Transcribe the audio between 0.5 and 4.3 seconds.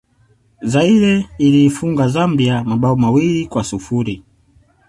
zaire iliifunga zambia mabao mawili kwa sifuri